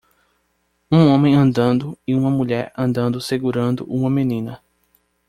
um 0.91 1.09
homem 1.11 1.35
andando 1.35 1.95
e 2.07 2.15
uma 2.15 2.31
mulher 2.31 2.73
andando 2.75 3.21
segurando 3.21 3.85
uma 3.85 4.09
menina 4.09 4.59